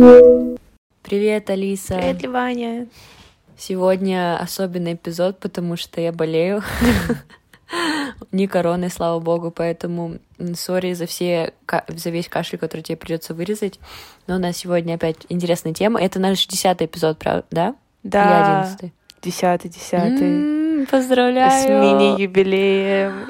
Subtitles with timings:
[0.00, 1.96] Привет, Алиса.
[1.96, 2.86] Привет, Ливаня.
[3.58, 6.62] Сегодня особенный эпизод, потому что я болею.
[8.32, 10.16] Не короной, слава богу, поэтому
[10.54, 11.52] сори за все
[11.88, 13.78] за весь кашель, который тебе придется вырезать.
[14.26, 16.00] Но у нас сегодня опять интересная тема.
[16.00, 17.74] Это наш десятый эпизод, правда?
[18.02, 18.24] Да?
[18.24, 18.94] Или одиннадцатый?
[19.20, 20.86] Десятый, десятый.
[20.86, 21.50] Поздравляю!
[21.50, 23.28] С мини-юбилеем.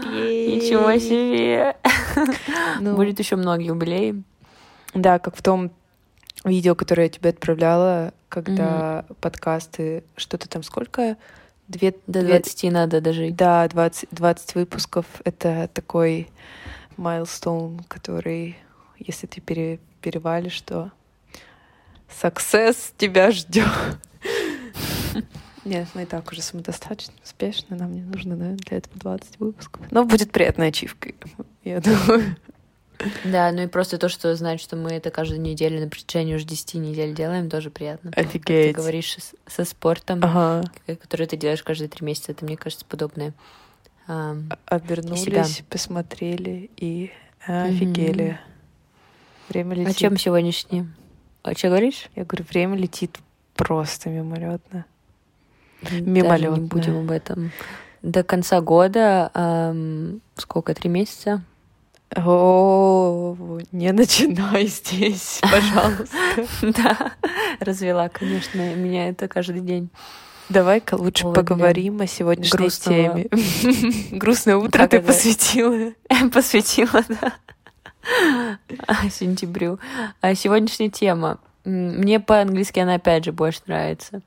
[0.54, 1.76] Ничего себе!
[2.80, 4.16] Ну, Будет еще много юбилеев.
[4.94, 5.70] Да, как в том
[6.44, 9.16] видео, которое я тебе отправляла, когда mm-hmm.
[9.20, 11.16] подкасты, что-то там сколько?
[11.68, 12.38] Две, До две...
[12.40, 13.36] 20 надо дожить.
[13.36, 15.06] Да, 20, 20 выпусков.
[15.24, 16.28] Это такой
[16.96, 18.56] майлстоун, который,
[18.98, 20.90] если ты пере, перевалишь, то
[22.08, 23.68] success тебя ждет.
[25.64, 27.76] Нет, мы и так уже самодостаточно, успешны.
[27.76, 29.86] Нам не нужно, наверное, для этого 20 выпусков.
[29.90, 31.14] Но будет приятной ачивкой,
[31.64, 32.36] я думаю.
[33.24, 36.44] Да, ну и просто то, что знать, что мы это каждую неделю на протяжении уже
[36.44, 38.10] 10 недель делаем, тоже приятно.
[38.14, 38.42] Офигеть.
[38.42, 40.70] Как ты говоришь со спортом, ага.
[40.86, 43.32] который ты делаешь каждые три месяца, это, мне кажется, подобное.
[44.06, 45.44] А, Обернулись, себя.
[45.68, 47.10] посмотрели и
[47.46, 48.24] офигели.
[48.24, 48.38] Mm-hmm.
[49.48, 49.96] Время летит.
[49.96, 50.86] О чем сегодняшний?
[51.42, 52.08] О чем говоришь?
[52.16, 53.18] Я говорю, время летит
[53.54, 54.84] просто мимолетно.
[55.90, 56.50] Мимолетно.
[56.50, 57.52] Даже не будем об этом.
[58.02, 60.74] До конца года эм, сколько?
[60.74, 61.42] Три месяца?
[62.16, 63.36] О,
[63.70, 66.16] не начинай здесь, пожалуйста.
[66.62, 67.12] Да,
[67.60, 69.90] развела, конечно, меня это каждый день.
[70.48, 73.28] Давай-ка лучше поговорим о сегодняшней теме.
[74.10, 75.92] Грустное утро ты посвятила.
[76.32, 78.58] Посвятила, да.
[79.08, 79.78] Сентябрю.
[80.20, 81.38] А сегодняшняя тема.
[81.64, 84.22] Мне по-английски она опять же больше нравится.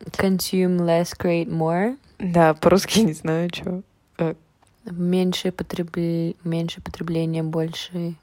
[0.00, 1.96] Consume less, create more.
[2.18, 3.82] Да, по-русски не знаю, что.
[4.84, 6.36] Меньше, потребли...
[6.44, 8.14] Меньше потребления, больше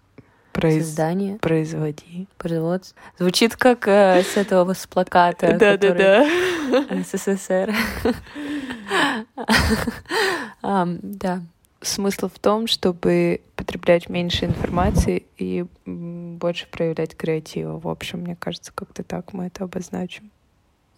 [0.54, 0.86] Произ...
[0.86, 1.38] создания.
[1.38, 2.28] Производи.
[2.38, 2.98] Производство.
[3.18, 5.58] Звучит как э, с этого с плаката.
[5.58, 6.28] Да, да, да.
[7.04, 7.74] СССР.
[10.64, 11.42] Да.
[11.82, 17.80] Смысл в том, чтобы потреблять меньше информации и больше проявлять креатива.
[17.80, 20.30] В общем, мне кажется, как-то так мы это обозначим.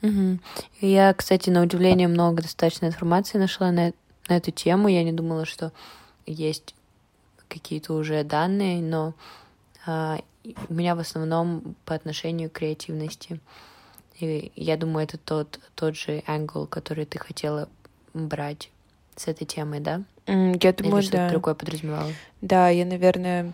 [0.01, 0.39] Угу.
[0.81, 3.93] Я, кстати, на удивление много достаточно информации нашла на
[4.27, 4.87] на эту тему.
[4.87, 5.71] Я не думала, что
[6.25, 6.75] есть
[7.47, 9.13] какие-то уже данные, но
[9.85, 10.19] а,
[10.69, 13.39] у меня в основном по отношению к креативности.
[14.19, 17.69] И я думаю, это тот, тот же англ, который ты хотела
[18.13, 18.69] брать
[19.15, 20.03] с этой темой, да?
[20.27, 21.29] Я думаю, Или да.
[21.29, 22.11] другое подразумевала?
[22.41, 23.53] Да, я, наверное,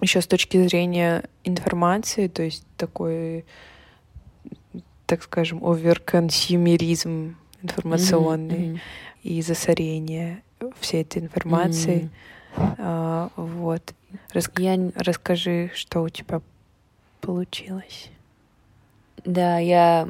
[0.00, 3.44] еще с точки зрения информации, то есть такой,
[5.06, 8.74] так скажем, оверконсюмеризм информационный.
[8.74, 8.80] Mm-hmm
[9.22, 10.42] и засорение
[10.80, 12.10] всей этой информации.
[12.56, 12.74] Mm.
[12.78, 13.94] А, вот.
[14.32, 14.50] Рас...
[14.58, 14.90] Я...
[14.96, 16.40] Расскажи, что у тебя
[17.20, 18.10] получилось.
[19.24, 20.08] Да, я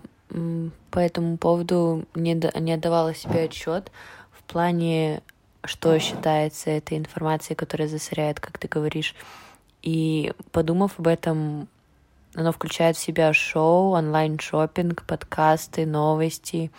[0.91, 3.91] по этому поводу не, не отдавала себе отчет
[4.31, 5.23] в плане,
[5.65, 9.15] что считается этой информацией, которая засоряет, как ты говоришь.
[9.83, 11.69] И подумав об этом,
[12.35, 16.71] оно включает в себя шоу, онлайн-шоппинг, подкасты, новости,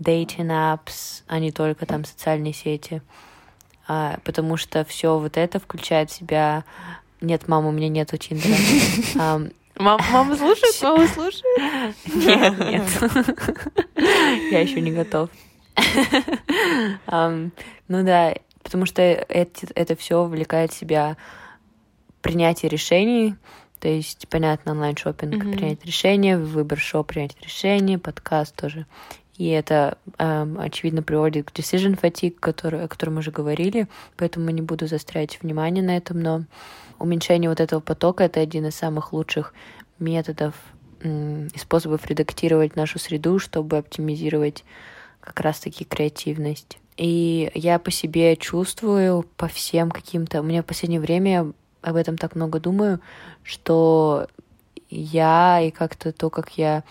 [0.00, 3.02] dating apps, а не только там социальные сети.
[3.88, 6.64] А, потому что все вот это включает в себя...
[7.20, 8.56] Нет, мама, у меня нету Тиндера.
[9.78, 10.74] Мама, мама слушает?
[10.82, 11.96] Мама слушает?
[12.06, 13.82] Нет, нет.
[14.50, 15.28] Я еще не готов.
[17.06, 17.50] Um,
[17.86, 21.18] ну да, потому что это, это все вовлекает в себя
[22.22, 23.36] принятие решений,
[23.78, 25.52] то есть, понятно, онлайн-шоппинг, mm-hmm.
[25.52, 28.86] принять решение, выбор шоу, принять решение, подкаст тоже.
[29.38, 33.86] И это, эм, очевидно, приводит к decision fatigue, который, о котором мы уже говорили,
[34.16, 36.44] поэтому не буду застрять внимание на этом, но
[36.98, 39.52] уменьшение вот этого потока— это один из самых лучших
[39.98, 40.54] методов
[41.02, 44.64] и способов редактировать нашу среду, чтобы оптимизировать
[45.20, 46.78] как раз-таки креативность.
[46.96, 50.40] И я по себе чувствую, по всем каким-то...
[50.40, 53.00] У меня в последнее время об этом так много думаю,
[53.42, 54.28] что
[54.88, 56.84] я и как-то то, как я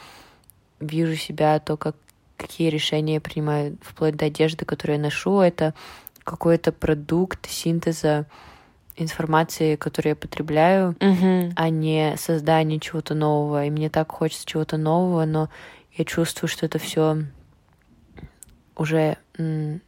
[0.80, 1.95] вижу себя, то, как
[2.38, 5.74] какие решения я принимаю, вплоть до одежды, которую я ношу, это
[6.24, 8.26] какой-то продукт синтеза
[8.98, 11.54] информации, которую я потребляю, mm-hmm.
[11.56, 13.66] а не создание чего-то нового.
[13.66, 15.50] И мне так хочется чего-то нового, но
[15.94, 17.24] я чувствую, что это все
[18.76, 19.80] уже ну,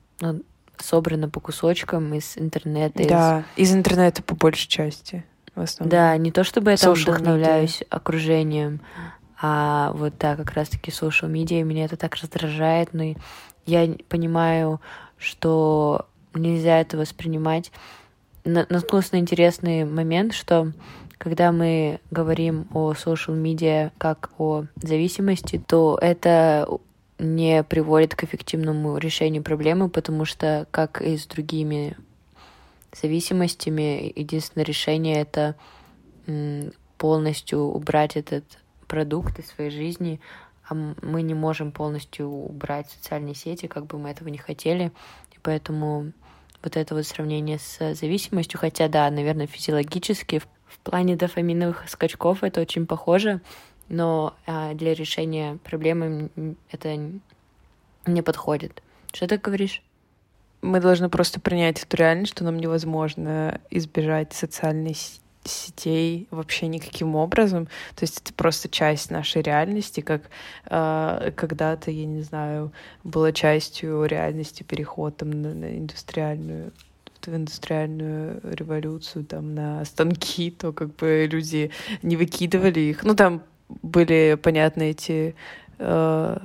[0.78, 3.08] собрано по кусочкам из интернета.
[3.08, 3.70] Да, из...
[3.70, 5.24] из интернета по большей части.
[5.56, 5.90] В основном.
[5.90, 7.88] Да, не то чтобы я там вдохновляюсь media.
[7.90, 8.82] окружением,
[9.40, 13.16] а вот да, как раз-таки social media, меня это так раздражает, но
[13.66, 14.82] я понимаю,
[15.18, 17.72] что нельзя это воспринимать.
[18.46, 20.72] Наткнулась на интересный момент, что
[21.18, 26.68] когда мы говорим о social media как о зависимости, то это
[27.20, 31.98] не приводит к эффективному решению проблемы, потому что, как и с другими
[33.00, 35.56] зависимостями, единственное решение— это
[36.98, 38.44] полностью убрать этот
[38.88, 40.20] продукт из своей жизни,
[40.68, 44.92] а мы не можем полностью убрать социальные сети, как бы мы этого не хотели.
[45.34, 46.12] И поэтому
[46.64, 52.44] вот это вот сравнение с зависимостью, хотя да, наверное, физиологически в, в плане дофаминовых скачков
[52.44, 53.42] это очень похоже,
[53.88, 56.30] но а, для решения проблемы
[56.72, 56.98] это
[58.06, 58.84] не подходит.
[59.14, 59.82] Что ты говоришь?
[60.62, 64.96] Мы должны просто принять эту реальность, что нам невозможно избежать социальной
[65.48, 67.66] сетей вообще никаким образом.
[67.96, 70.24] То есть это просто часть нашей реальности, как
[70.66, 72.72] э, когда-то, я не знаю,
[73.04, 76.72] была частью реальности переход там, на, на индустриальную
[77.26, 81.72] в индустриальную революцию, там, на станки, то как бы люди
[82.02, 83.04] не выкидывали их.
[83.04, 83.44] Ну, там
[83.82, 85.36] были, понятно, эти
[85.80, 86.38] э,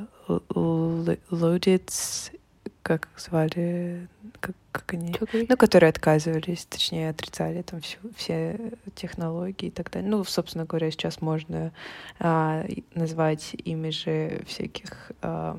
[2.83, 4.09] как звали,
[4.41, 5.15] как, как они,
[5.49, 8.59] ну, которые отказывались, точнее, отрицали там всю, все
[8.95, 10.11] технологии и так далее.
[10.11, 11.73] Ну, собственно говоря, сейчас можно
[12.19, 12.65] а,
[12.95, 15.59] назвать ими же всяких а,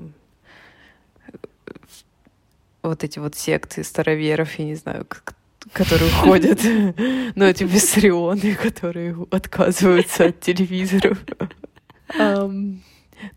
[2.81, 5.35] вот эти вот секты староверов, я не знаю, как,
[5.71, 6.59] которые ходят,
[7.35, 11.19] ну, эти виссарионы, которые отказываются от телевизоров.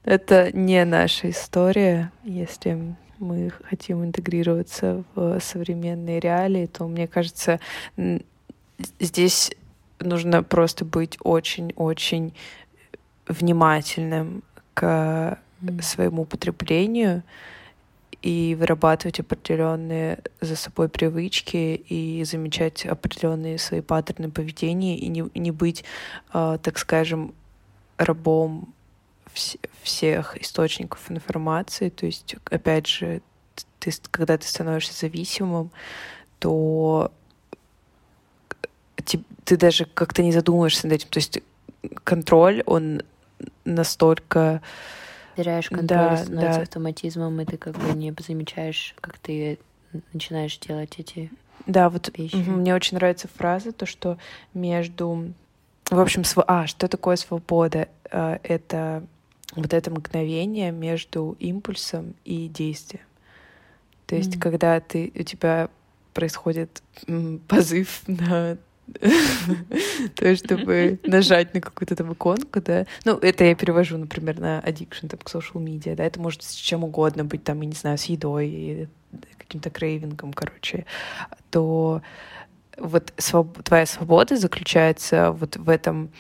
[0.05, 7.61] Это не наша история, если мы хотим интегрироваться в современные реалии, то, мне кажется,
[9.01, 9.53] здесь
[10.01, 12.35] нужно просто быть очень-очень
[13.29, 14.43] внимательным
[14.75, 15.39] к
[15.81, 17.23] своему потреблению
[18.23, 25.51] и вырабатывать определенные за собой привычки и замечать определенные свои паттерны поведения и не, не
[25.51, 25.85] быть,
[26.35, 27.35] э, так скажем,
[27.99, 28.75] рабом
[29.37, 31.91] вс всех источников информации.
[31.91, 33.23] То есть, опять же,
[33.79, 35.71] ты, когда ты становишься зависимым,
[36.41, 37.13] то
[38.97, 41.09] ты, ты даже как-то не задумываешься над этим.
[41.11, 41.41] То есть
[42.03, 43.03] контроль, он
[43.65, 44.61] настолько...
[45.37, 46.63] Теряешь контроль, да, становится да.
[46.63, 49.59] автоматизмом, и ты как бы не замечаешь, как ты
[50.13, 51.31] начинаешь делать эти
[51.67, 52.37] да, вот вещи.
[52.37, 54.19] мне очень нравится фраза, то, что
[54.55, 55.33] между...
[55.91, 56.45] В общем, св...
[56.49, 57.89] а, что такое свобода?
[58.11, 59.05] А, это
[59.55, 63.05] вот это мгновение между импульсом и действием.
[64.07, 64.41] То есть, mm.
[64.41, 65.69] когда ты, у тебя
[66.13, 66.83] происходит
[67.49, 68.57] позыв на
[70.15, 72.87] то, чтобы нажать на какую-то там иконку, да.
[73.05, 76.05] Ну, это я перевожу, например, на addiction, там, к social media, да.
[76.05, 78.89] Это может с чем угодно быть, там, я не знаю, с едой,
[79.39, 80.87] каким-то крейвингом, короче.
[81.51, 82.03] То
[82.79, 83.63] вот своб...
[83.63, 86.11] твоя свобода заключается вот в этом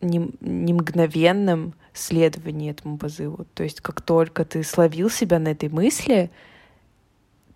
[0.00, 3.46] не, не мгновенном следовании этому позыву.
[3.54, 6.30] То есть как только ты словил себя на этой мысли,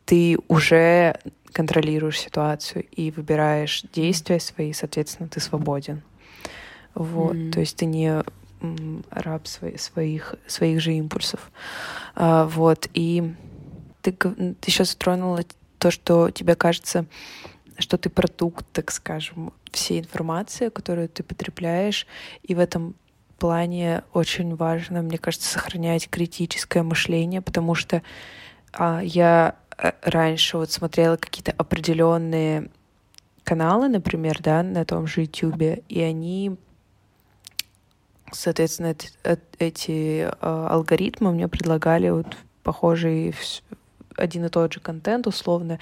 [0.04, 1.18] ты уже
[1.52, 6.02] контролируешь ситуацию и выбираешь действия свои, соответственно, ты свободен.
[6.94, 7.52] Вот, mm-hmm.
[7.52, 8.22] то есть ты не
[9.10, 11.50] раб свои, своих, своих же импульсов.
[12.14, 13.34] А, вот, и
[14.02, 15.44] ты, ты сейчас затронула
[15.78, 17.06] то, что тебе кажется,
[17.78, 22.06] что ты продукт, так скажем, всей информации, которую ты потребляешь,
[22.42, 22.94] и в этом
[23.40, 28.02] плане очень важно, мне кажется, сохранять критическое мышление, потому что
[28.72, 32.70] а, я э, раньше вот смотрела какие-то определенные
[33.42, 36.56] каналы, например, да, на том же YouTube, и они,
[38.30, 38.94] соответственно,
[39.58, 43.34] эти, а, алгоритмы мне предлагали вот похожий
[44.16, 45.78] один и тот же контент, условно.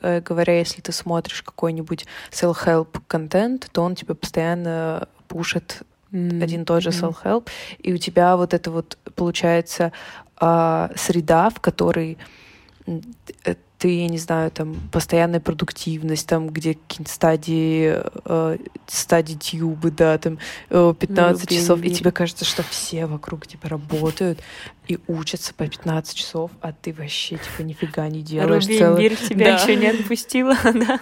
[0.00, 5.82] Э, говоря, если ты смотришь какой-нибудь self-help контент, то он тебе постоянно пушит
[6.14, 6.42] mm-hmm.
[6.42, 9.92] один и тот же self-help, и у тебя вот это вот получается
[10.40, 12.18] э, среда, в которой
[12.86, 19.90] э, ты, я не знаю, там, постоянная продуктивность, там, где какие-то стадии, э, стадии тьюбы,
[19.90, 20.38] да, там,
[20.70, 24.40] 15 ну, часов, и тебе кажется, что все вокруг тебя работают
[24.86, 28.64] и учатся по 15 часов, а ты вообще, типа, нифига не делаешь.
[28.64, 29.02] Руби целый...
[29.02, 29.62] мир тебя да.
[29.62, 31.00] еще не отпустила, да?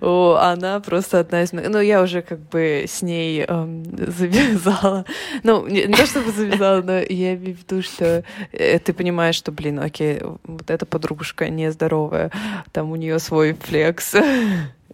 [0.00, 1.52] О, она просто одна из...
[1.52, 5.04] Ну, я уже как бы с ней эм, завязала.
[5.42, 9.34] Ну, не, не то чтобы завязала, но я имею в виду, что э, ты понимаешь,
[9.34, 12.30] что, блин, окей, вот эта подружка нездоровая,
[12.72, 14.14] там у нее свой флекс.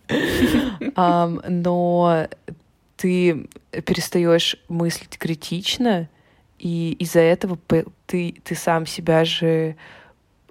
[0.09, 2.29] um, но
[2.97, 3.49] ты
[3.85, 6.09] перестаешь мыслить критично,
[6.63, 7.59] и из-за этого
[8.07, 9.75] ты, ты сам себя же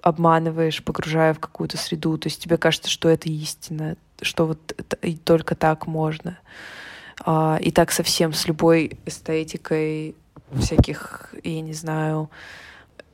[0.02, 2.18] обманываешь, погружая в какую-то среду.
[2.18, 6.38] То есть тебе кажется, что это истина, что вот и только так можно.
[7.24, 10.14] А, и так совсем с любой эстетикой
[10.60, 12.28] всяких, я не знаю,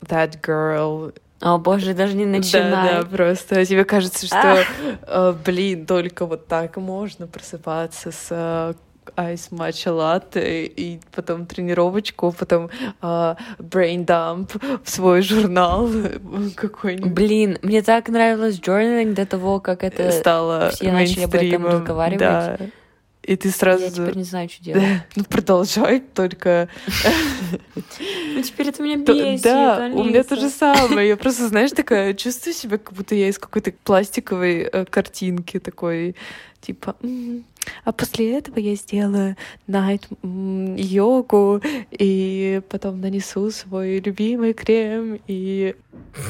[0.00, 1.14] that girl.
[1.40, 2.70] О боже, даже не начинай.
[2.70, 4.64] Да, да, просто тебе кажется, что,
[5.02, 8.74] э, блин, только вот так можно просыпаться с
[9.16, 12.70] э, айс матча латте, и потом тренировочку, потом
[13.02, 15.88] э, brain dump в свой журнал
[16.56, 17.12] какой-нибудь.
[17.12, 22.20] Блин, мне так нравилось journaling до того, как это стало все начали об этом разговаривать.
[22.20, 22.58] Да.
[23.28, 23.84] И ты сразу...
[23.84, 24.84] Я теперь не знаю, что делать.
[25.16, 26.70] ну, продолжай, только...
[27.74, 31.08] Ну, теперь это меня бесит, Да, у меня то же самое.
[31.08, 36.16] Я просто, знаешь, такая, чувствую себя, как будто я из какой-то пластиковой э, картинки такой,
[36.62, 36.96] типа...
[37.84, 41.60] А после этого я сделаю найт йогу
[41.90, 45.74] и потом нанесу свой любимый крем и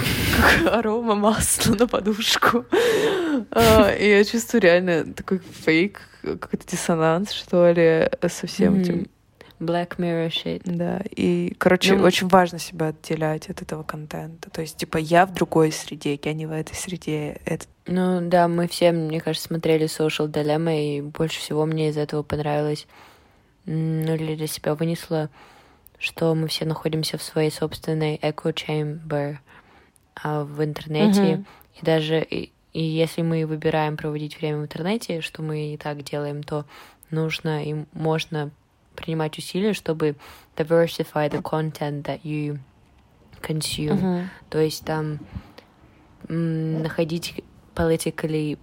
[0.70, 2.64] арома масла на подушку.
[3.50, 9.06] А, и я чувствую реально такой фейк, какой-то диссонанс, что ли, со всем этим.
[9.60, 10.62] Black Mirror shit.
[10.64, 14.50] Да, и, короче, ну, очень важно себя отделять от этого контента.
[14.50, 17.40] То есть, типа, я в другой среде, я не в этой среде.
[17.44, 17.66] Это...
[17.88, 22.22] Ну, да, мы все, мне кажется, смотрели Social Dilemma, и больше всего мне из этого
[22.22, 22.86] понравилось,
[23.64, 25.30] ну, или для себя вынесла,
[25.98, 29.38] что мы все находимся в своей собственной echo chamber
[30.22, 31.44] а, в интернете, mm-hmm.
[31.80, 36.02] и даже и, и если мы выбираем проводить время в интернете, что мы и так
[36.02, 36.66] делаем, то
[37.10, 38.50] нужно и можно
[38.94, 40.16] принимать усилия, чтобы
[40.56, 42.58] diversify the content that you
[43.40, 43.98] consume.
[43.98, 44.24] Uh-huh.
[44.50, 45.20] То есть там
[46.28, 47.42] находить
[47.78, 48.58] politically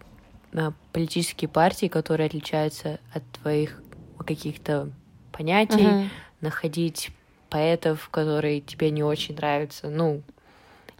[0.51, 3.81] uh, политические партии, которые отличаются от твоих
[4.25, 4.91] каких-то
[5.31, 6.09] понятий, uh-huh.
[6.41, 7.11] находить
[7.49, 10.21] поэтов, которые тебе не очень нравятся, ну,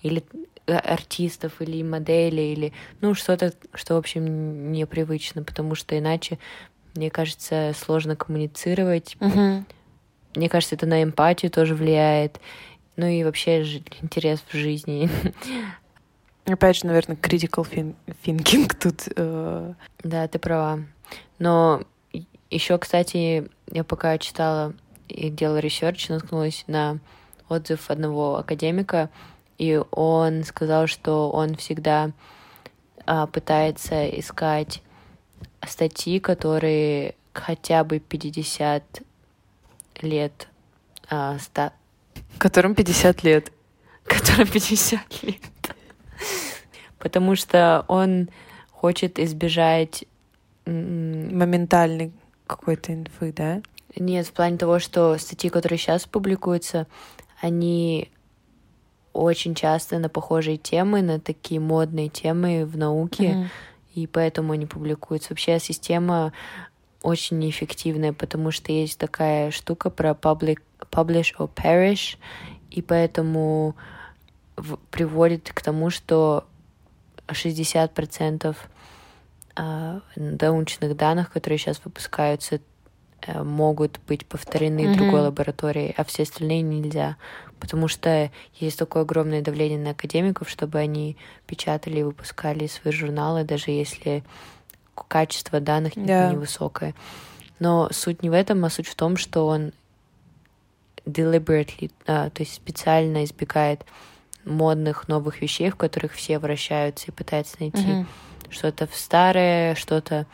[0.01, 0.23] или
[0.67, 6.39] Э, артистов или моделей или ну что-то что в общем непривычно потому что иначе
[6.95, 9.63] мне кажется сложно коммуницировать uh-huh.
[10.33, 12.39] мне кажется это на эмпатию тоже влияет
[12.95, 13.61] ну и вообще
[14.01, 15.07] интерес в жизни
[16.45, 17.67] опять же наверное critical
[18.23, 19.73] thinking тут э...
[20.03, 20.79] да ты права
[21.39, 21.81] но
[22.49, 24.73] еще кстати я пока читала
[25.07, 26.99] и делала research наткнулась на
[27.49, 29.09] отзыв одного академика
[29.57, 32.11] и он сказал, что он всегда
[33.05, 34.81] а, пытается искать
[35.65, 39.01] статьи, которые хотя бы 50
[40.01, 40.47] лет
[41.09, 41.73] а, ста...
[42.37, 43.51] Которым 50 лет.
[44.05, 45.37] Которым 50 лет.
[47.05, 48.29] Потому что он
[48.71, 50.05] хочет избежать...
[50.65, 52.11] Моментальной
[52.47, 53.61] какой-то инфы, да?
[53.95, 56.87] Нет, в плане того, что статьи, которые сейчас публикуются,
[57.39, 58.09] они
[59.13, 63.47] очень часто на похожие темы, на такие модные темы в науке, mm-hmm.
[63.93, 65.29] и поэтому они публикуются.
[65.29, 66.33] Вообще система
[67.03, 72.17] очень неэффективная, потому что есть такая штука про public, publish or perish,
[72.71, 73.75] и поэтому
[74.57, 76.45] в, приводит к тому, что
[77.27, 78.55] 60%
[79.55, 82.59] э, научных данных, которые сейчас выпускаются,
[83.21, 84.95] э, могут быть повторены mm-hmm.
[84.95, 87.17] другой лабораторией, а все остальные нельзя
[87.59, 91.17] потому что есть такое огромное давление на академиков, чтобы они
[91.47, 94.23] печатали и выпускали свои журналы, даже если
[95.07, 96.31] качество данных yeah.
[96.31, 96.93] невысокое.
[97.59, 99.71] Но суть не в этом, а суть в том, что он
[101.05, 103.85] deliberately, а, то есть специально избегает
[104.45, 108.05] модных новых вещей, в которых все вращаются и пытаются найти mm-hmm.
[108.49, 110.27] что-то старое, что-то,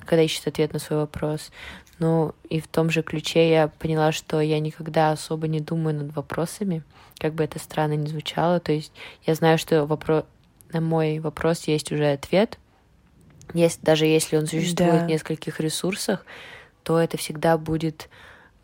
[0.00, 1.50] когда ищет ответ на свой вопрос.
[1.98, 6.14] Ну, и в том же ключе я поняла, что я никогда особо не думаю над
[6.14, 6.84] вопросами,
[7.18, 8.60] как бы это странно ни звучало.
[8.60, 8.92] То есть
[9.26, 10.24] я знаю, что вопро...
[10.72, 12.58] на мой вопрос есть уже ответ.
[13.54, 15.04] Есть, даже если он существует да.
[15.04, 16.24] в нескольких ресурсах,
[16.84, 18.08] то это всегда будет...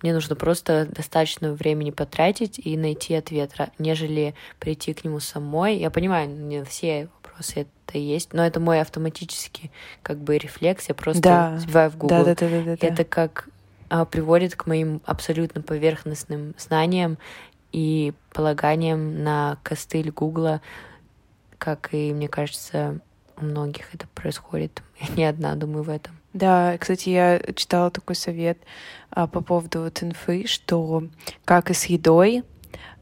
[0.05, 5.79] Мне нужно просто достаточно времени потратить и найти ответ, нежели прийти к нему самой.
[5.79, 9.71] Я понимаю, не все вопросы это есть, но это мой автоматический
[10.03, 11.59] как бы рефлекс, я просто да.
[11.59, 12.23] забиваю в Google.
[12.23, 12.87] Да, да, да, да, да.
[12.87, 13.49] Это как
[13.89, 17.17] а, приводит к моим абсолютно поверхностным знаниям
[17.73, 20.61] и полаганиям на костыль Гугла,
[21.57, 23.01] как и, мне кажется,
[23.39, 24.83] у многих это происходит.
[25.01, 26.15] Я не одна думаю в этом.
[26.35, 28.59] Да, кстати, я читала такой совет
[29.11, 31.05] а, по поводу вот инфы, что
[31.45, 32.43] как и с едой,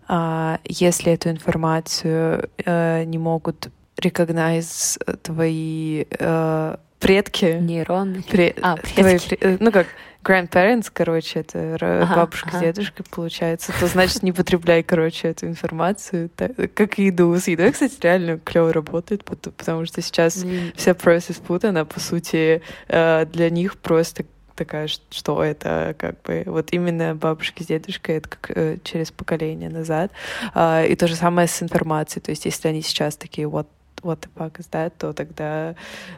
[0.07, 3.71] а, если эту информацию а, не могут
[4.01, 7.59] recognize твои э, предки.
[7.61, 8.23] Нейроны.
[8.23, 8.55] Пре...
[8.61, 9.37] А, предки.
[9.37, 9.87] Твои, ну как,
[10.23, 12.59] grandparents, короче, это ага, бабушка ага.
[12.59, 17.35] с дедушкой, получается, то значит не потребляй, короче, эту информацию, так, как и еду.
[17.35, 20.75] С едой, кстати, реально клево работает, потому что сейчас mm.
[20.77, 24.25] вся process food, она, по сути, э, для них просто
[24.55, 29.71] такая, что это как бы вот именно бабушки с дедушкой, это как э, через поколение
[29.71, 30.13] назад.
[30.55, 32.23] А, и то же самое с информацией.
[32.23, 33.69] То есть если они сейчас такие вот
[34.03, 35.75] what the fuck that, то тогда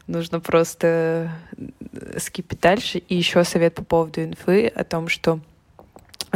[0.06, 1.30] нужно просто
[2.18, 2.98] skip ить дальше.
[2.98, 5.40] И еще совет по поводу инфы о том, что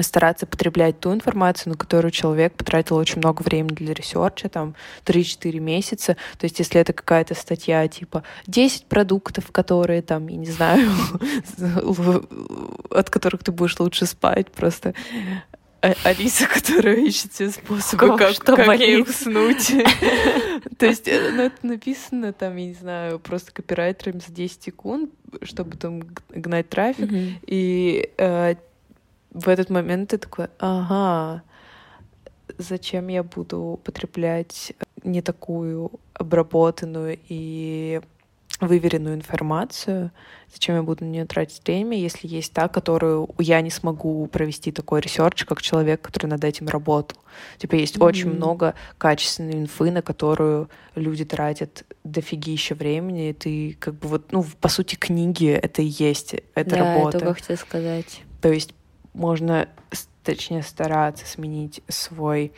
[0.02, 4.74] стараться потреблять ту информацию, на которую человек потратил очень много времени для research а, там
[5.04, 6.16] 3-4 месяца.
[6.38, 10.90] То есть если это какая-то статья типа 10 продуктов, которые там, я не знаю,
[12.90, 14.94] от которых ты будешь лучше спать, просто
[15.80, 19.68] а, Алиса, которая ищет все способы, как, что как ей уснуть.
[20.78, 25.10] То есть э, ну, это написано там, я не знаю, просто копирайтерами за 10 секунд,
[25.42, 27.10] чтобы там гнать трафик.
[27.46, 28.54] И э,
[29.30, 31.42] в этот момент ты такой, ага,
[32.58, 34.72] зачем я буду потреблять
[35.04, 38.00] не такую обработанную и
[38.60, 40.10] выверенную информацию,
[40.52, 44.72] зачем я буду на нее тратить время, если есть та, которую я не смогу провести
[44.72, 47.18] такой research, как человек, который над этим работал.
[47.58, 48.04] Типа есть mm-hmm.
[48.04, 54.32] очень много качественной инфы, на которую люди тратят дофигища времени, и ты как бы вот,
[54.32, 57.20] ну, по сути, книги— это и есть, это да, работа.
[57.20, 58.22] Да, хотела сказать.
[58.40, 58.74] То есть
[59.14, 59.68] можно,
[60.24, 62.52] точнее, стараться сменить свой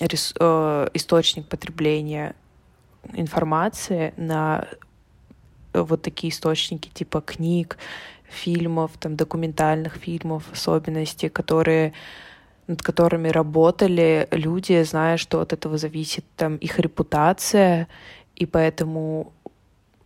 [0.00, 0.34] рес...
[0.38, 2.34] э, источник потребления
[3.12, 4.66] информации на
[5.72, 7.78] вот такие источники типа книг,
[8.28, 11.92] фильмов, там, документальных фильмов, особенности, которые
[12.66, 17.88] над которыми работали люди, зная, что от этого зависит там их репутация,
[18.36, 19.32] и поэтому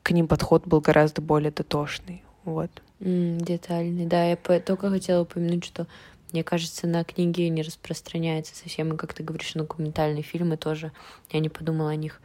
[0.03, 2.23] к ним подход был гораздо более дотошный.
[2.45, 2.71] Вот.
[3.01, 4.25] Mm, детальный, да.
[4.25, 5.87] Я только хотела упомянуть, что
[6.33, 10.91] мне кажется, на книги не распространяется совсем, и как ты говоришь, документальные фильмы тоже.
[11.31, 12.21] Я не подумала о них,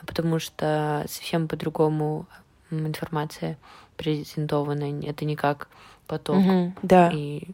[0.00, 2.26] а потому что совсем по-другому
[2.70, 3.58] информация
[3.96, 5.00] презентована.
[5.04, 5.68] Это не как
[6.06, 6.36] поток.
[6.36, 7.10] Угу, да.
[7.12, 7.48] И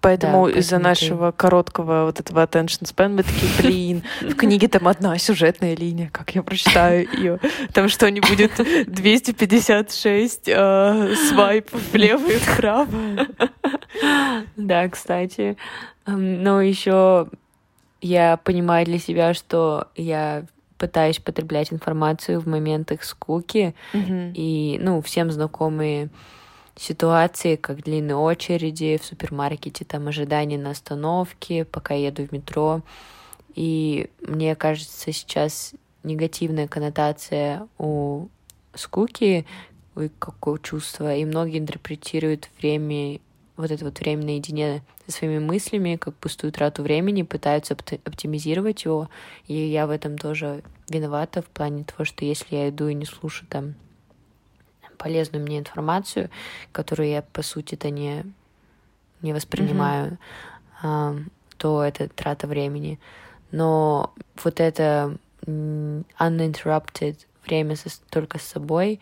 [0.00, 4.88] Поэтому да, из-за нашего короткого вот этого attention span мы такие, блин, в книге там
[4.88, 7.38] одна сюжетная линия, как я прочитаю ее.
[7.74, 8.52] Там что, не будет
[8.86, 12.88] 256 э, свайпов влево и вправо?
[14.56, 15.56] Да, кстати.
[16.06, 17.28] Но еще
[18.00, 20.44] я понимаю для себя, что я
[20.80, 23.74] пытаюсь потреблять информацию в моментах скуки.
[23.92, 24.32] Mm-hmm.
[24.34, 26.08] И, ну, всем знакомые
[26.74, 32.80] ситуации, как длинные очереди в супермаркете, там ожидание на остановке, пока еду в метро.
[33.54, 38.28] И мне кажется, сейчас негативная коннотация у
[38.74, 39.44] скуки,
[39.94, 43.20] у какого чувства, и многие интерпретируют время
[43.60, 49.08] вот это вот время наедине со своими мыслями, как пустую трату времени, пытаются оптимизировать его.
[49.46, 53.04] И я в этом тоже виновата в плане того, что если я иду и не
[53.04, 53.74] слушаю там
[54.98, 56.30] полезную мне информацию,
[56.72, 58.24] которую я, по сути-то, не,
[59.22, 60.18] не воспринимаю,
[60.82, 61.24] mm-hmm.
[61.56, 63.00] то это трата времени.
[63.50, 64.12] Но
[64.44, 69.00] вот это uninterrupted время со, только с собой,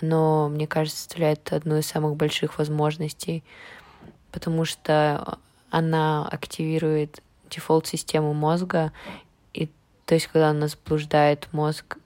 [0.00, 3.44] оно, мне кажется, составляет одну из самых больших возможностей
[4.36, 5.38] потому что
[5.70, 8.92] она активирует дефолт-систему мозга,
[9.54, 9.70] и
[10.04, 11.96] то есть когда она заблуждает мозг,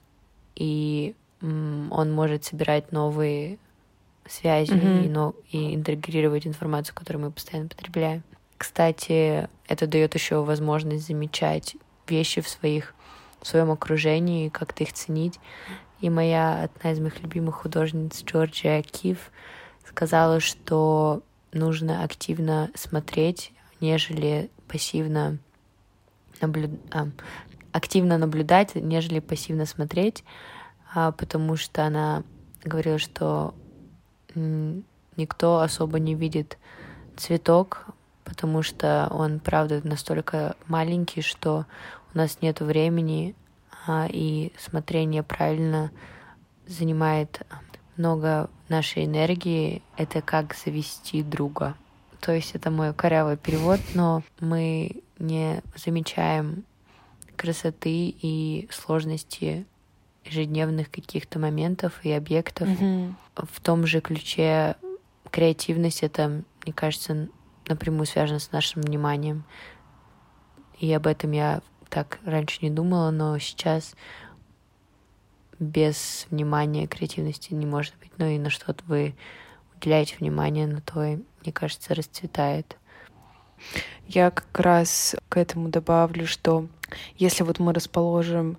[0.55, 3.57] и он может собирать новые
[4.25, 5.05] связи mm-hmm.
[5.05, 8.23] и, но, и интегрировать информацию, которую мы постоянно потребляем.
[8.57, 11.75] Кстати, это дает еще возможность замечать
[12.07, 12.93] вещи в своих
[13.41, 15.37] в своем окружении, как-то их ценить.
[15.99, 19.31] И моя одна из моих любимых художниц Джорджия Кив
[19.85, 25.37] сказала, что нужно активно смотреть, нежели пассивно
[26.39, 26.79] наблюдать,
[27.71, 30.23] активно наблюдать, нежели пассивно смотреть,
[30.93, 32.23] а, потому что она
[32.63, 33.53] говорила, что
[34.35, 36.57] никто особо не видит
[37.17, 37.87] цветок,
[38.23, 41.65] потому что он, правда, настолько маленький, что
[42.13, 43.35] у нас нет времени,
[43.87, 45.91] а, и смотрение правильно
[46.67, 47.41] занимает
[47.97, 51.75] много нашей энергии— это как завести друга.
[52.19, 56.63] То есть это мой корявый перевод, но мы не замечаем
[57.35, 59.65] красоты и сложности
[60.23, 62.67] ежедневных каких-то моментов и объектов.
[62.67, 63.13] Mm-hmm.
[63.35, 64.75] В том же ключе
[65.31, 67.27] креативность это, мне кажется,
[67.67, 69.43] напрямую связано с нашим вниманием.
[70.79, 73.95] И об этом я так раньше не думала, но сейчас
[75.61, 78.11] без внимания креативности не может быть.
[78.17, 79.15] Ну и на что вы
[79.77, 82.75] уделяете внимание, на то, мне кажется, расцветает.
[84.07, 86.67] Я как раз к этому добавлю, что
[87.15, 88.57] если вот мы расположим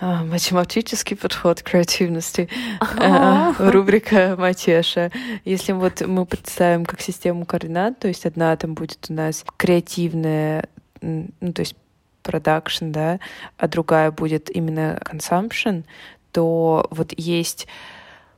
[0.00, 2.48] а, математический подход к креативности,
[2.80, 5.12] а, рубрика Матеша.
[5.44, 10.66] Если вот мы представим как систему координат, то есть одна там будет у нас креативная,
[11.02, 11.76] ну, то есть
[12.22, 13.20] продакшн, да,
[13.58, 15.84] а другая будет именно consumption,
[16.32, 17.66] то вот есть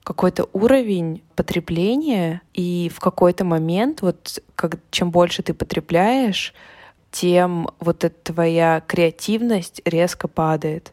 [0.02, 6.52] какой-то уровень потребления, и в какой-то момент, вот как, чем больше ты потребляешь,
[7.10, 10.92] тем вот эта твоя креативность резко падает.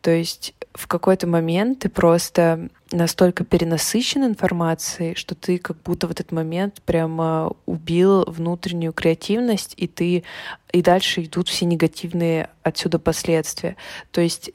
[0.00, 6.10] То есть в какой-то момент ты просто настолько перенасыщен информацией, что ты как будто в
[6.10, 10.24] этот момент прямо убил внутреннюю креативность, и ты
[10.72, 13.76] и дальше идут все негативные отсюда последствия.
[14.10, 14.50] То есть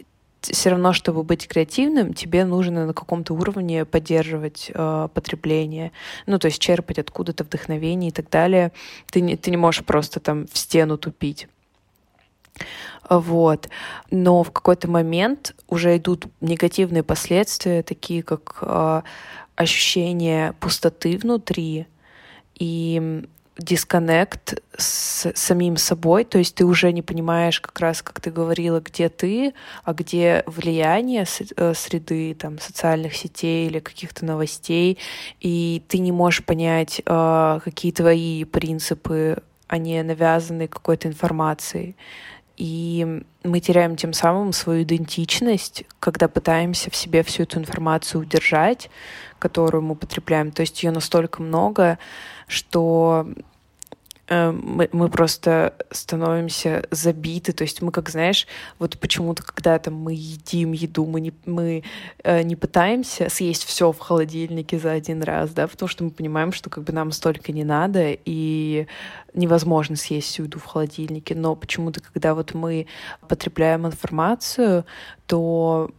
[0.52, 5.92] все равно, чтобы быть креативным, тебе нужно на каком-то уровне поддерживать э, потребление,
[6.26, 8.72] ну, то есть черпать откуда-то вдохновение и так далее.
[9.12, 11.48] Ты не, ты не можешь просто там в стену тупить.
[13.10, 13.70] Вот.
[14.12, 19.02] Но в какой-то момент уже идут негативные последствия, такие как э,
[19.56, 21.88] ощущение пустоты внутри
[22.56, 23.24] и
[23.58, 28.80] дисконнект с самим собой, то есть ты уже не понимаешь как раз, как ты говорила,
[28.80, 34.98] где ты, а где влияние э, среды, там, социальных сетей или каких-то новостей,
[35.40, 41.96] и ты не можешь понять, э, какие твои принципы, они навязаны какой-то информацией.
[42.58, 48.90] И мы теряем тем самым свою идентичность, когда пытаемся в себе всю эту информацию удержать,
[49.38, 50.52] которую мы потребляем.
[50.52, 52.00] То есть ее настолько много,
[52.48, 53.28] что
[54.30, 57.54] мы, мы просто становимся забиты.
[57.54, 58.48] То есть мы, как знаешь,
[58.80, 61.84] вот почему-то, когда там мы едим еду, мы не, мы,
[62.24, 66.52] э, не пытаемся съесть все в холодильнике за один раз, да, потому что мы понимаем,
[66.52, 68.88] что как бы нам столько не надо, и
[69.34, 71.36] невозможно съесть всю еду в холодильнике.
[71.36, 72.88] Но почему-то, когда вот мы
[73.28, 74.86] потребляем информацию,
[75.26, 75.92] то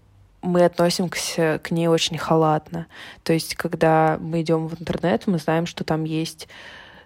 [0.43, 2.87] мы относимся к ней очень халатно.
[3.23, 6.49] То есть, когда мы идем в интернет, мы знаем, что там есть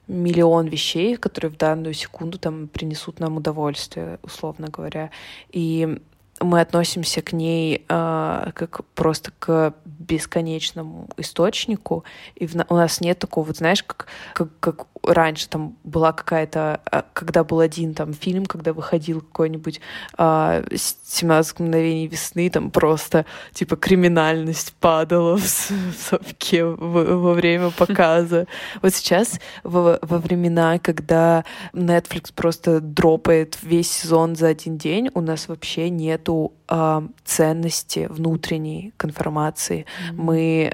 [0.08, 5.10] миллион вещей, которые в данную секунду там принесут нам удовольствие, условно говоря.
[5.50, 5.98] И
[6.40, 13.18] мы относимся к ней э, как просто к бесконечному источнику, и в, у нас нет
[13.18, 18.12] такого, вот знаешь, как, как, как раньше там была какая-то, а, когда был один там
[18.12, 19.80] фильм, когда выходил какой-нибудь
[20.18, 27.70] э, 17 мгновений весны, там просто типа криминальность падала в, в совке в, во время
[27.76, 28.46] показа.
[28.80, 35.20] Вот сейчас во, во времена, когда Netflix просто дропает весь сезон за один день, у
[35.20, 35.90] нас вообще
[36.22, 39.84] нету э, ценности внутренней к информации.
[39.84, 40.14] Mm-hmm.
[40.16, 40.72] Мы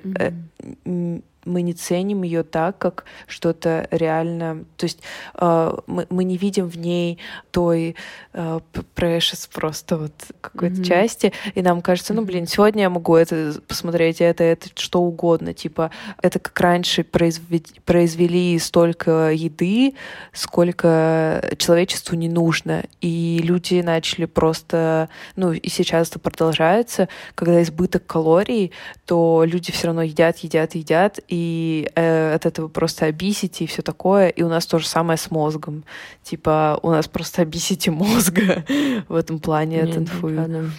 [0.84, 4.64] э, мы не ценим ее так, как что-то реально.
[4.76, 5.00] То есть
[5.34, 7.18] э, мы, мы не видим в ней
[7.50, 7.96] той
[8.32, 8.60] э,
[8.94, 10.84] precious просто вот какой-то mm-hmm.
[10.84, 15.54] части, и нам кажется, ну блин, сегодня я могу это посмотреть, это, это что угодно,
[15.54, 15.90] типа
[16.22, 19.94] это как раньше произвели, произвели столько еды,
[20.32, 28.06] сколько человечеству не нужно, и люди начали просто, ну и сейчас это продолжается, когда избыток
[28.06, 28.72] калорий,
[29.06, 33.66] то люди все равно едят, едят, едят, и и э, от этого просто обисите и
[33.68, 34.28] все такое.
[34.28, 35.84] И у нас то же самое с мозгом.
[36.24, 38.64] Типа у нас просто обисите мозга
[39.08, 40.70] в этом плане от инфы.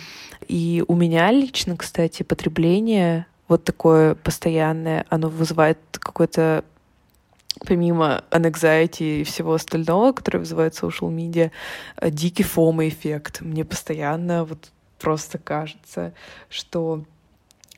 [0.48, 6.64] И у меня лично, кстати, потребление вот такое постоянное, оно вызывает какой-то
[7.66, 11.52] помимо anxiety и всего остального, которое вызывает social media,
[11.98, 13.42] э, дикий фома-эффект.
[13.42, 16.14] Мне постоянно вот просто кажется,
[16.50, 17.06] что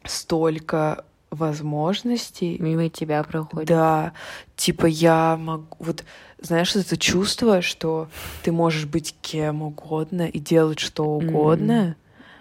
[0.04, 2.58] столько возможностей.
[2.60, 3.68] Мимо тебя проходит.
[3.68, 4.14] Да,
[4.56, 5.66] типа я могу...
[5.80, 6.04] Вот
[6.42, 8.10] знаешь, это чувство, что
[8.44, 11.96] ты можешь быть кем угодно и делать что угодно.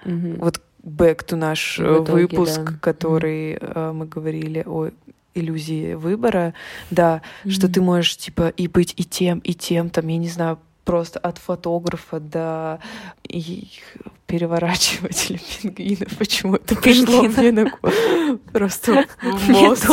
[0.05, 0.39] Mm-hmm.
[0.39, 2.73] Вот back to наш э, итоге, выпуск, да.
[2.81, 3.93] который mm-hmm.
[3.93, 4.91] мы говорили о
[5.35, 6.55] иллюзии выбора,
[6.91, 7.51] да, mm-hmm.
[7.51, 11.19] что ты можешь типа и быть и тем, и тем, там, я не знаю, просто
[11.19, 12.81] от фотографа до
[14.27, 16.17] переворачивателя пингвинов.
[16.19, 17.73] Почему это пришло мне на
[18.53, 19.91] просто в мозг?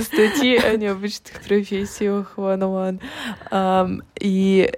[0.00, 3.00] Статьи о необычных профессиях one on
[3.50, 4.02] one.
[4.20, 4.72] И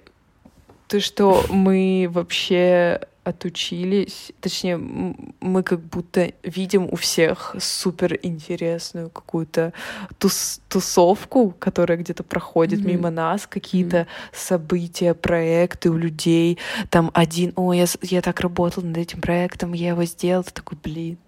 [0.88, 9.72] то, что мы вообще отучились, точнее, мы как будто видим у всех супер интересную какую-то
[10.18, 12.92] тус тусовку, которая где-то проходит mm-hmm.
[12.92, 14.06] мимо нас, какие-то mm-hmm.
[14.32, 16.58] события, проекты у людей.
[16.90, 20.78] Там один, о, я, я так работал над этим проектом, я его сделал, ты такой,
[20.82, 21.18] блин,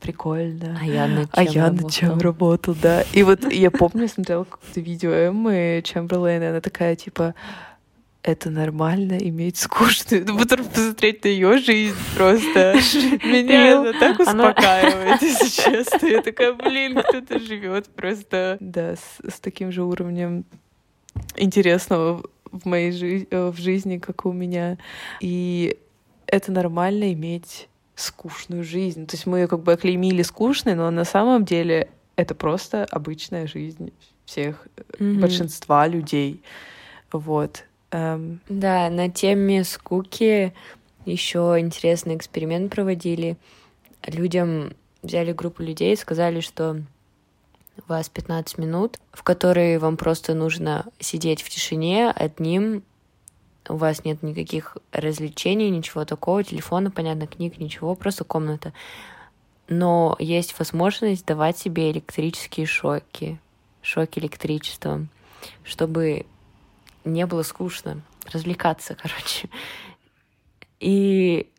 [0.00, 0.78] прикольно.
[0.80, 3.02] А я над чем А я над чем работал, да.
[3.12, 7.34] И вот я помню, я смотрела какое-то видео Эммы Чемберлейн, и она такая, типа,
[8.24, 10.24] это нормально иметь скучную.
[10.26, 12.74] Ну, потому посмотреть на ее жизнь просто.
[13.22, 16.06] Меня она так успокаивает, если честно.
[16.06, 20.46] Я такая, блин, кто-то живет просто, да, с, таким же уровнем
[21.36, 24.78] интересного в моей жизни, э, в жизни, как у меня.
[25.20, 25.76] И
[26.26, 29.06] это нормально иметь скучную жизнь.
[29.06, 33.46] То есть мы ее как бы оклеймили скучной, но на самом деле это просто обычная
[33.46, 33.92] жизнь
[34.24, 35.20] всех, mm-hmm.
[35.20, 36.42] большинства людей.
[37.12, 37.64] Вот.
[37.94, 38.40] Эм...
[38.48, 40.52] Да, на теме скуки
[41.04, 43.36] еще интересный эксперимент проводили.
[44.04, 46.82] Людям взяли группу людей и сказали, что
[47.78, 52.82] у вас 15 минут, в которые вам просто нужно сидеть в тишине одним,
[53.68, 58.72] у вас нет никаких развлечений, ничего такого, телефона, понятно, книг, ничего, просто комната.
[59.68, 63.40] Но есть возможность давать себе электрические шоки,
[63.82, 65.08] шоки электричеством,
[65.62, 66.26] чтобы
[67.04, 68.00] не было скучно,
[68.32, 69.48] развлекаться, короче.
[70.80, 71.50] И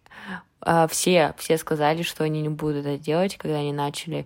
[0.61, 4.25] а, все, все сказали, что они не будут это делать, когда они начали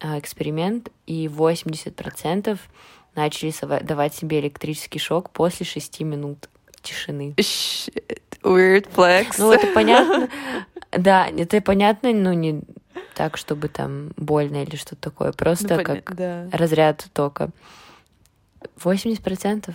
[0.00, 2.58] а, эксперимент, и 80%
[3.14, 6.48] начали давать себе электрический шок после 6 минут
[6.82, 7.34] тишины.
[8.42, 9.34] Weird flex.
[9.38, 10.28] Ну, это понятно.
[10.90, 12.62] Да, это понятно, но не
[13.14, 15.32] так, чтобы там больно или что-то такое.
[15.32, 16.48] Просто ну, как да.
[16.50, 17.50] разряд тока.
[18.78, 19.74] 80%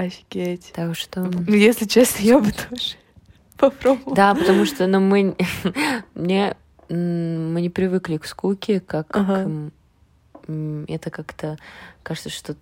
[0.00, 0.72] Офигеть.
[0.74, 1.20] Так что...
[1.20, 2.94] Ну, если честно, я бы тоже
[3.56, 4.16] попробовала.
[4.16, 5.36] Да, потому что ну, мы,
[6.14, 6.56] мне,
[6.88, 9.70] мы не привыкли к скуке, как ага.
[10.88, 11.58] это как-то
[12.02, 12.56] кажется, что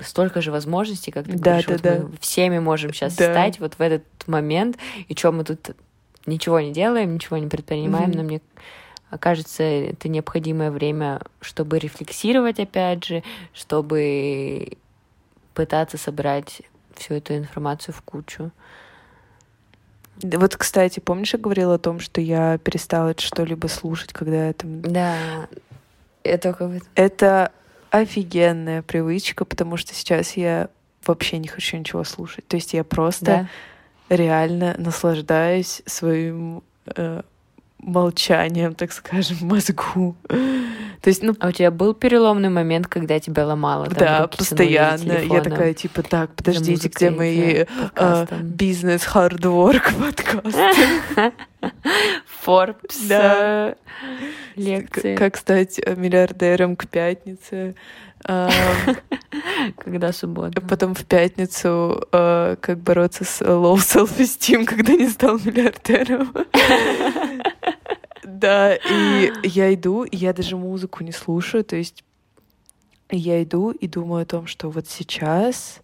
[0.00, 1.98] столько же возможностей, как ты да, говоришь, да, вот да.
[2.08, 3.30] мы всеми можем сейчас да.
[3.30, 5.70] стать вот в этот момент, и что мы тут
[6.26, 8.16] ничего не делаем, ничего не предпринимаем, mm-hmm.
[8.16, 8.40] но мне
[9.18, 14.78] кажется, это необходимое время, чтобы рефлексировать, опять же, чтобы
[15.54, 16.62] пытаться собрать
[16.94, 18.50] всю эту информацию в кучу.
[20.22, 24.82] Вот, кстати, помнишь, я говорила о том, что я перестала что-либо слушать, когда я там...
[24.82, 25.48] Да,
[26.22, 27.52] это как Это
[27.90, 30.68] офигенная привычка, потому что сейчас я
[31.06, 32.46] вообще не хочу ничего слушать.
[32.46, 33.24] То есть я просто
[34.08, 34.16] да.
[34.16, 37.22] реально наслаждаюсь своим э,
[37.82, 40.16] молчанием, так скажем, мозгу.
[40.28, 41.34] То есть, ну...
[41.40, 43.86] А у тебя был переломный момент, когда тебя ломало?
[43.86, 45.18] Там, да, постоянно.
[45.18, 47.64] Я такая, типа, так, подождите, где мои
[47.96, 51.32] а, бизнес хардворк подкасты?
[52.46, 53.74] Forbes да.
[54.54, 55.16] лекции.
[55.16, 57.74] Как стать миллиардером к пятнице.
[59.84, 60.60] Когда суббота.
[60.60, 66.32] Потом в пятницу а, как бороться с low self-esteem, когда не стал миллиардером.
[68.22, 72.04] Да, и я иду, и я даже музыку не слушаю, то есть
[73.10, 75.80] я иду и думаю о том, что вот сейчас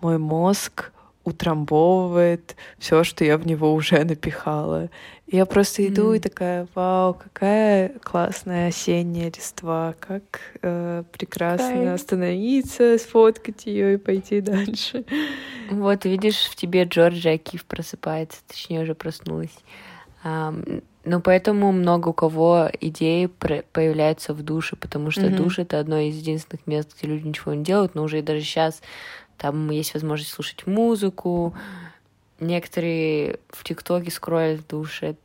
[0.00, 0.92] мой мозг
[1.24, 4.90] утрамбовывает все, что я в него уже напихала.
[5.26, 6.16] И я просто иду mm.
[6.16, 10.22] и такая, вау, какая классная осенняя листва, как
[10.60, 11.94] э, прекрасно Кайф.
[11.94, 15.04] остановиться, сфоткать ее и пойти дальше.
[15.70, 19.56] Вот, видишь, в тебе Джорджия Киф просыпается, точнее, уже проснулась.
[21.04, 25.36] Ну, поэтому много у кого идеи появляются в душе, потому что mm-hmm.
[25.36, 28.40] душ это одно из единственных мест, где люди ничего не делают, но уже и даже
[28.40, 28.80] сейчас
[29.36, 31.54] там есть возможность слушать музыку.
[32.40, 35.16] Некоторые в ТикТоке скроллят в душе.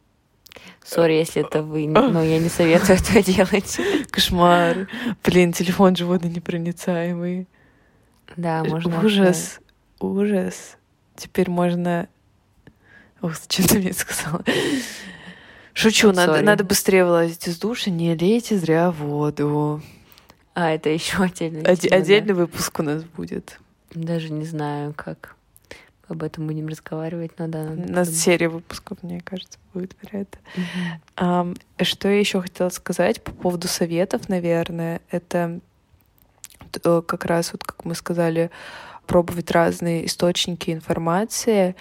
[0.84, 3.80] Sorry, если это вы, но я не советую это делать.
[4.10, 4.90] Кошмар.
[5.24, 7.48] Блин, телефон же водонепроницаемый.
[8.36, 9.00] Да, можно.
[9.04, 9.60] Ужас.
[10.00, 10.78] Ужас.
[11.16, 12.08] Теперь можно...
[13.22, 14.44] Ох, что ты мне сказала?
[15.80, 19.82] Шучу, надо, надо быстрее вылазить из душа, не лейте зря воду.
[20.54, 21.62] А, это еще отдельный.
[21.62, 22.42] Оде- тема, отдельный да?
[22.42, 23.58] выпуск у нас будет.
[23.92, 25.38] Даже не знаю, как
[26.10, 27.62] об этом будем разговаривать, но да.
[27.62, 30.38] У нас серия выпусков, мне кажется, будет про это.
[30.56, 31.00] Mm-hmm.
[31.16, 35.62] А, что я еще хотела сказать по поводу советов, наверное, это
[36.84, 38.52] как раз вот, как мы сказали,
[39.10, 41.76] пробовать разные источники информации,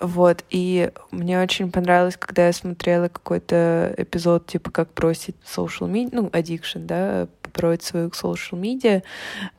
[0.00, 6.08] вот, и мне очень понравилось, когда я смотрела какой-то эпизод, типа, как бросить social media,
[6.12, 9.02] ну, addiction, да, побороть свою social media.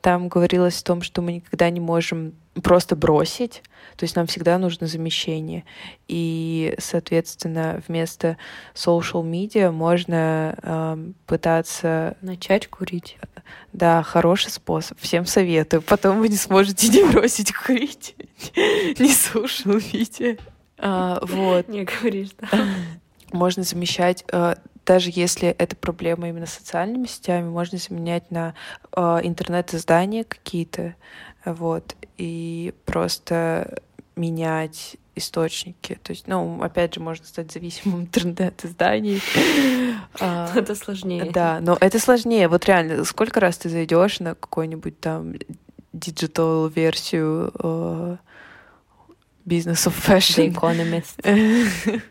[0.00, 3.62] Там говорилось о том, что мы никогда не можем просто бросить,
[3.96, 5.64] то есть нам всегда нужно замещение.
[6.08, 8.36] И, соответственно, вместо
[8.74, 12.16] social media можно э, пытаться...
[12.22, 13.18] Начать курить.
[13.72, 14.98] Да, хороший способ.
[15.00, 15.82] Всем советую.
[15.82, 18.14] Потом вы не сможете не бросить курить,
[18.54, 20.40] не social media.
[20.78, 21.68] А, вот.
[21.68, 22.48] Не говоришь, да.
[23.32, 24.54] Можно замещать э,
[24.86, 28.54] даже если это проблема именно с социальными сетями, можно заменять на
[28.96, 30.96] э, интернет-издания какие-то,
[31.44, 33.82] вот, и просто
[34.16, 35.98] менять источники.
[36.02, 39.20] То есть, ну, опять же, можно стать зависимым интернет-изданий.
[40.18, 41.30] А, это сложнее.
[41.32, 42.48] Да, но это сложнее.
[42.48, 45.34] Вот реально, сколько раз ты зайдешь на какой-нибудь там
[45.92, 48.16] digital-версию э,
[49.46, 50.48] Business of Fashion.
[50.48, 51.22] The Economist.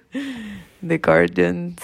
[0.81, 1.77] The Guardian,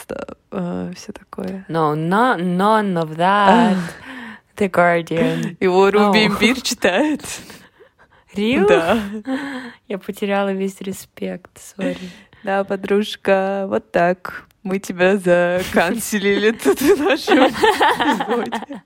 [0.52, 1.66] uh, все такое.
[1.68, 3.78] No, no, none of that.
[4.56, 5.58] The Guardian.
[5.60, 7.22] Его Руби Имбир читает.
[8.34, 8.68] Рил?
[8.68, 9.00] Да.
[9.88, 11.98] Я потеряла весь респект, сори.
[12.44, 14.46] Да, подружка, вот так.
[14.64, 18.84] Мы тебя заканцелили тут в нашем эпизоде.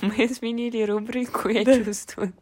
[0.00, 1.84] Мы изменили рубрику, я да.
[1.84, 2.32] чувствую.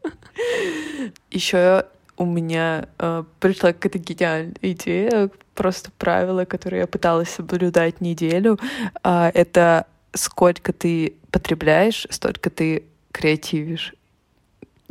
[1.31, 1.85] Еще
[2.17, 8.59] у меня э, пришла какая-то гениальная идея, просто правило, которое я пыталась соблюдать неделю.
[9.03, 13.93] Э, это сколько ты потребляешь, столько ты креативишь.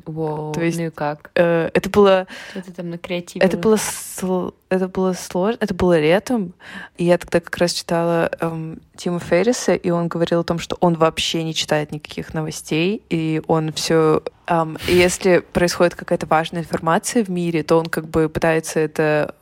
[0.04, 1.32] Воу, То есть, ну и как?
[1.35, 2.28] Э, это было...
[2.50, 3.44] Что ты там накреативила?
[3.44, 4.50] Это было, сл...
[4.68, 6.52] это было сложно, это было летом,
[6.96, 10.76] и я тогда как раз читала эм, Тима Ферриса, и он говорил о том, что
[10.80, 14.22] он вообще не читает никаких новостей, и он все...
[14.46, 19.35] Эм, если происходит какая-то важная информация в мире, то он как бы пытается это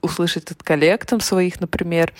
[0.00, 2.14] услышать от коллег там своих, например,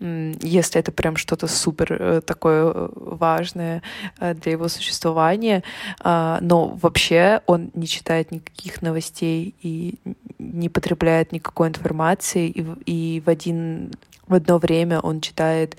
[0.00, 3.82] если это прям что-то супер э, такое э, важное
[4.18, 5.62] э, для его существования.
[6.00, 9.98] А, но вообще он не читает никаких новостей и
[10.38, 12.48] не потребляет никакой информации.
[12.48, 13.92] И, в один
[14.26, 15.76] в одно время он читает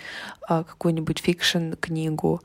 [0.47, 2.41] а, какую-нибудь fiction книгу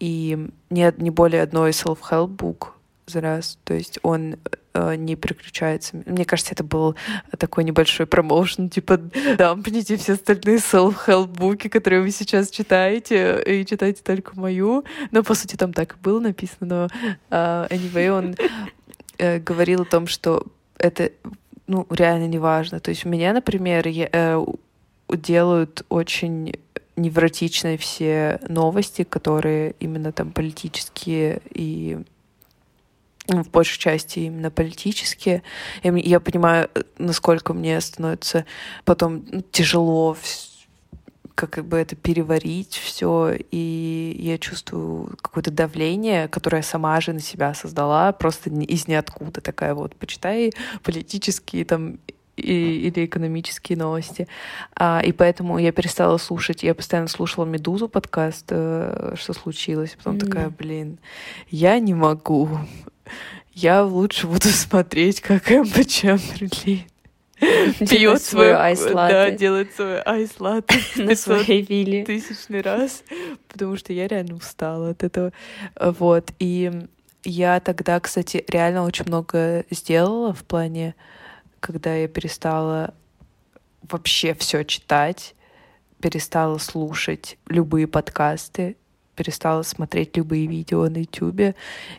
[0.00, 2.68] и не, не более одной self-help book
[3.06, 3.58] за раз.
[3.64, 4.36] То есть он
[4.74, 6.02] э, не переключается.
[6.06, 6.96] Мне кажется, это был
[7.38, 8.98] такой небольшой промоушен, типа
[9.38, 14.84] дампните все остальные self-help буки, которые вы сейчас читаете, и читайте только мою.
[15.10, 16.66] Но, по сути, там так и было написано.
[16.66, 16.88] Но
[17.30, 18.36] э, anyway, он
[19.18, 20.46] э, говорил о том, что
[20.78, 21.10] это
[21.66, 22.80] ну, реально не важно.
[22.80, 24.44] То есть у меня, например, я, э,
[25.08, 26.54] делают очень
[26.96, 31.98] невротичные все новости, которые именно там политические и
[33.30, 35.42] в большей части именно политические.
[35.82, 38.44] Я, я понимаю, э, насколько мне становится
[38.84, 40.16] потом тяжело
[41.34, 47.20] как бы это переварить все, и я чувствую какое-то давление, которое я сама же на
[47.20, 51.98] себя создала, просто из ниоткуда такая вот, почитай политические там
[52.36, 54.26] и, или экономические новости.
[54.74, 56.62] А, и поэтому я перестала слушать.
[56.62, 59.96] Я постоянно слушала «Медузу» подкаст, э, что случилось.
[59.96, 60.20] Потом mm.
[60.20, 60.98] такая, блин,
[61.50, 62.48] я не могу
[63.52, 66.84] я лучше буду смотреть, как МПЧ Берлин
[67.40, 70.38] пьет свой айс Да, делает свой айс
[70.96, 72.04] на своей вилле.
[72.04, 73.02] Тысячный раз,
[73.48, 75.32] потому что я реально устала от этого.
[75.80, 76.70] Вот, и
[77.24, 80.94] я тогда, кстати, реально очень много сделала в плане,
[81.60, 82.94] когда я перестала
[83.82, 85.34] вообще все читать,
[86.00, 88.76] перестала слушать любые подкасты,
[89.20, 91.54] перестала смотреть любые видео на YouTube.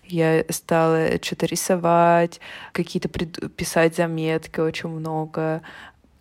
[0.06, 2.40] Я стала что-то рисовать,
[2.72, 3.56] какие-то пред...
[3.56, 5.62] писать заметки очень много.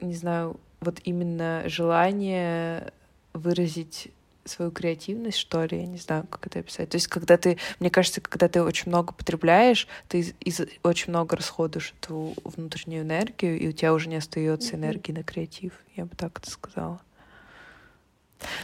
[0.02, 2.92] Не знаю, вот именно желание
[3.32, 4.08] выразить
[4.44, 6.90] свою креативность, что ли, я не знаю, как это описать.
[6.90, 11.08] То есть, когда ты, мне кажется, когда ты очень много потребляешь, ты из, из, очень
[11.08, 14.76] много расходуешь эту внутреннюю энергию, и у тебя уже не остается mm-hmm.
[14.76, 15.72] энергии на креатив.
[15.96, 17.00] Я бы так это сказала.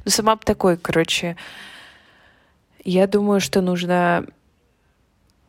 [0.04, 1.38] Ну, сама бы такой, короче,
[2.90, 4.26] я думаю, что нужно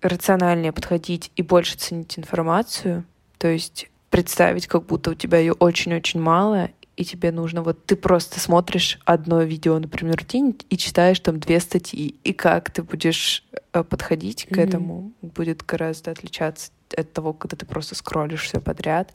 [0.01, 3.05] рациональнее подходить и больше ценить информацию.
[3.37, 7.95] То есть представить, как будто у тебя ее очень-очень мало, и тебе нужно вот ты
[7.95, 12.81] просто смотришь одно видео, например, в день и читаешь там две статьи, и как ты
[12.81, 14.63] будешь э, подходить к mm-hmm.
[14.63, 19.13] этому будет гораздо отличаться от того, когда ты просто скроллишь все подряд.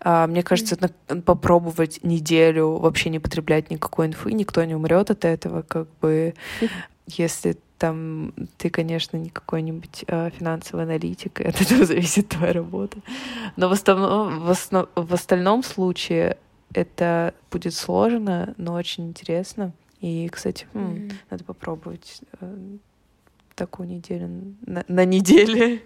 [0.00, 1.22] А, мне кажется, mm-hmm.
[1.22, 6.34] попробовать неделю вообще не потреблять никакой инфы, никто не умрет от этого, как бы
[7.06, 12.98] если там ты, конечно, не какой-нибудь э, финансовый аналитик, от этого зависит твоя работа.
[13.56, 16.36] Но в, основном, в, основ, в остальном случае
[16.72, 19.72] это будет сложно, но очень интересно.
[20.00, 21.12] И, кстати, mm.
[21.30, 22.56] надо попробовать э,
[23.54, 25.82] такую неделю на, на неделе.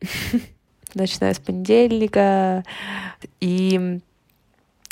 [0.94, 2.64] Начиная с понедельника.
[3.40, 4.00] И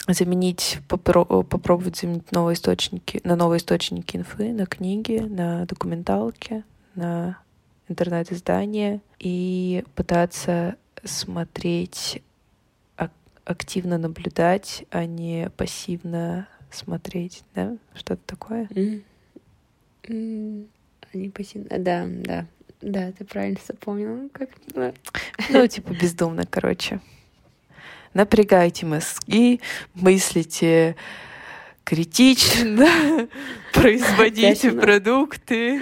[0.09, 7.39] заменить, попро- попробовать заменить новые источники, на новые источники инфы, на книги, на документалки, на
[7.89, 12.23] интернет-издания и пытаться смотреть,
[13.45, 17.77] активно наблюдать, а не пассивно смотреть, да?
[17.95, 18.65] Что-то такое?
[18.71, 19.03] Mm.
[20.05, 20.67] Mm.
[21.13, 22.47] А не пассивно, да, да.
[22.81, 24.29] Да, ты правильно запомнила.
[24.33, 24.51] Как...
[25.51, 27.01] Ну, типа бездумно, короче.
[28.13, 29.61] Напрягайте мозги,
[29.95, 30.97] мыслите
[31.85, 33.29] критично,
[33.73, 35.81] производите продукты.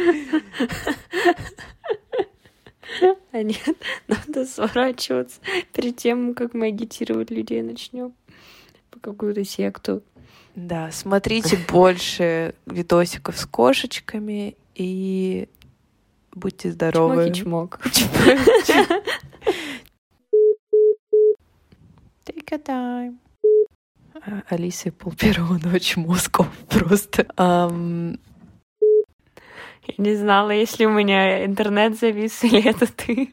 [3.33, 3.77] А нет,
[4.09, 5.41] надо сворачиваться
[5.73, 8.13] перед тем, как мы агитировать людей начнем
[8.91, 10.03] по какую-то секту.
[10.57, 15.49] Да, смотрите больше видосиков с кошечками и
[16.33, 17.31] будьте здоровы.
[17.31, 17.81] Чмоки-чмок.
[22.25, 23.19] Take a time.
[24.15, 27.23] А, Алиса пол первого ночи мозгов просто.
[27.37, 28.19] Um...
[29.87, 33.33] Я не знала, если у меня интернет завис или это ты.